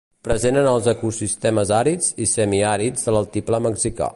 Present 0.27 0.55
en 0.61 0.69
els 0.69 0.87
ecosistemes 0.93 1.73
àrids 1.81 2.09
i 2.25 2.29
semiàrids 2.35 3.07
de 3.09 3.17
l'altiplà 3.17 3.65
mexicà. 3.69 4.09